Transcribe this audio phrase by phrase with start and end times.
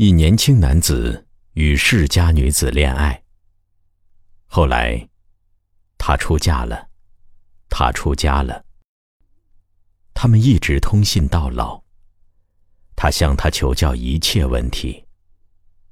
[0.00, 3.20] 一年轻男子与世家女子恋爱。
[4.46, 5.08] 后来，
[5.98, 6.88] 他出嫁了，
[7.68, 8.64] 他出家了。
[10.14, 11.82] 他们一直通信到老。
[12.94, 15.04] 他向他求教一切问题，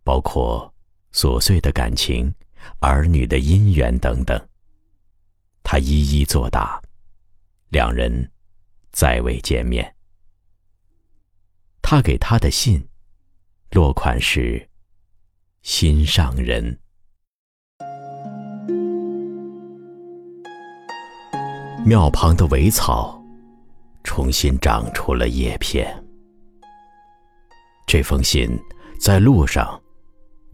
[0.05, 0.73] 包括
[1.13, 2.33] 琐碎的感情、
[2.79, 4.41] 儿女的姻缘等等。
[5.65, 6.81] 他一一作答。
[7.71, 8.31] 两人
[8.93, 9.97] 再未见面。
[11.83, 12.89] 他给他的信。
[13.71, 14.67] 落款是
[15.63, 16.79] “心上人”。
[21.85, 23.23] 庙旁的苇草
[24.03, 26.03] 重新长出了叶片。
[27.87, 28.49] 这封信
[28.99, 29.81] 在路上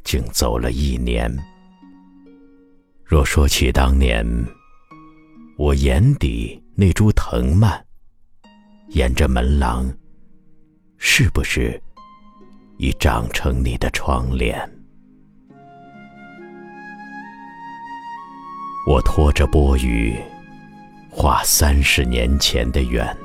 [0.04, 1.34] 竟走了一年。
[3.04, 4.26] 若说起当年，
[5.56, 7.82] 我眼底那株藤蔓，
[8.88, 9.90] 沿着门廊，
[10.98, 11.80] 是不是？
[12.82, 14.58] 已长成你的窗帘。
[18.88, 20.16] 我拖着波鱼，
[21.08, 23.16] 画三十年前的圆，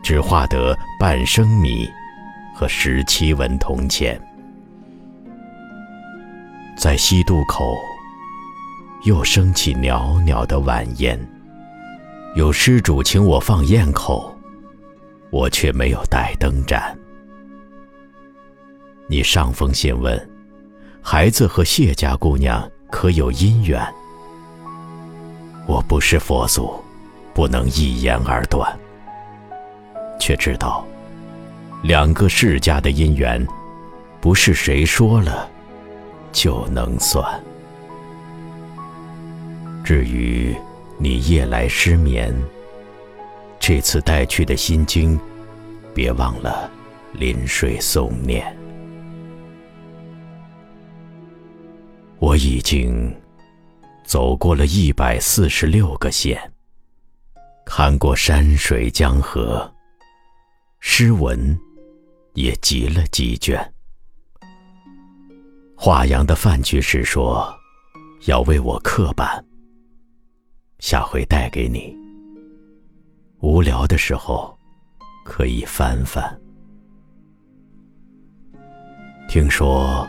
[0.00, 1.88] 只画得半升米
[2.54, 4.16] 和十七文铜钱。
[6.78, 7.76] 在西渡口，
[9.02, 11.18] 又升起袅袅的晚烟。
[12.36, 14.32] 有施主请我放焰口，
[15.32, 16.96] 我却没有带灯盏。
[19.08, 20.30] 你上封信问，
[21.00, 23.80] 孩子和谢家姑娘可有姻缘？
[25.64, 26.82] 我不是佛祖，
[27.32, 28.76] 不能一言而断。
[30.18, 30.84] 却知道，
[31.84, 33.46] 两个世家的姻缘，
[34.20, 35.48] 不是谁说了
[36.32, 37.24] 就能算。
[39.84, 40.52] 至于
[40.98, 42.34] 你夜来失眠，
[43.60, 45.16] 这次带去的心经，
[45.94, 46.68] 别忘了
[47.12, 48.44] 临睡诵念。
[52.26, 53.14] 我已经
[54.04, 56.36] 走过了一百四十六个县，
[57.64, 59.72] 看过山水江河，
[60.80, 61.56] 诗文
[62.34, 63.72] 也集了几卷。
[65.76, 67.48] 华阳的范居士说
[68.24, 69.46] 要为我刻板，
[70.80, 71.96] 下回带给你。
[73.38, 74.58] 无聊的时候
[75.24, 76.36] 可以翻翻。
[79.28, 80.04] 听说。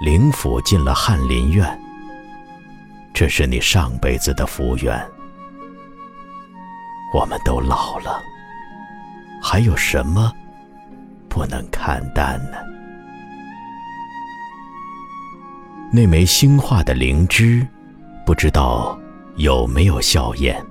[0.00, 1.78] 灵府进了翰林院，
[3.12, 4.98] 这是你上辈子的福缘。
[7.12, 8.18] 我们都老了，
[9.42, 10.32] 还有什么
[11.28, 12.56] 不能看淡呢？
[15.92, 17.66] 那枚新化的灵芝，
[18.24, 18.98] 不知道
[19.36, 20.64] 有没有效验？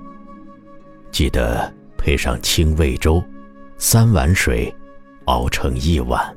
[1.12, 3.22] 记得配上清胃粥，
[3.78, 4.74] 三碗水，
[5.26, 6.36] 熬成一碗。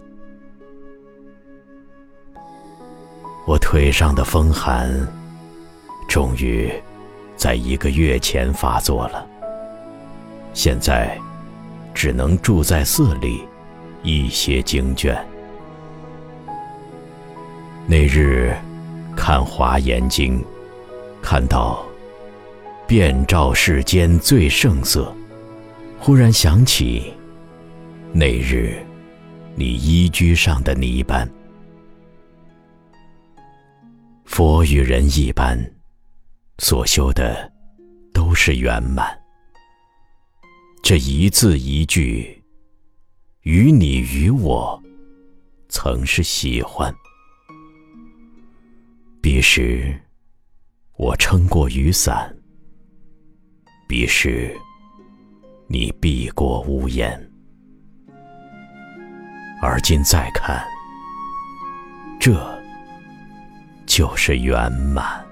[3.46, 4.90] 我腿上的风寒，
[6.08, 6.72] 终于
[7.36, 9.28] 在一个月前发作了。
[10.54, 11.18] 现在
[11.94, 13.42] 只能住在寺里，
[14.02, 15.18] 一些经卷。
[17.86, 18.56] 那日
[19.14, 20.40] 看《华严经》，
[21.22, 21.84] 看到
[22.88, 25.14] “遍照世间最胜色”，
[26.00, 27.14] 忽然想起
[28.14, 28.78] 那日
[29.56, 31.30] 你衣居上的泥斑。
[34.36, 35.56] 佛与人一般，
[36.58, 37.54] 所修的
[38.12, 39.08] 都是圆满。
[40.82, 42.44] 这一字一句，
[43.42, 44.82] 与你与我，
[45.70, 46.92] 曾是喜欢。
[49.22, 49.96] 彼时，
[50.98, 52.28] 我撑过雨伞；
[53.88, 54.52] 彼时，
[55.68, 57.32] 你避过屋檐。
[59.62, 60.66] 而今再看，
[62.20, 62.53] 这。
[63.96, 65.24] 就是圆满。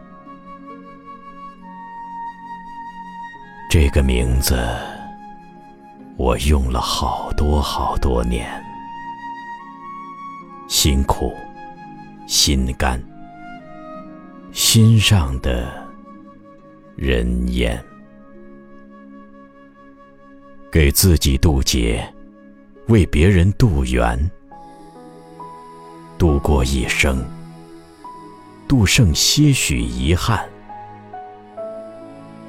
[3.68, 4.56] 这个名字，
[6.16, 8.48] 我用了好多好多年，
[10.68, 11.36] 辛苦、
[12.28, 13.04] 心甘、
[14.52, 15.66] 心上的
[16.96, 17.84] 人烟，
[20.72, 22.08] 给自己渡劫，
[22.90, 24.30] 为别人渡缘，
[26.20, 27.26] 度过一生。
[28.72, 30.48] 度剩些许遗憾，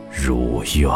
[0.08, 0.88] 如愿。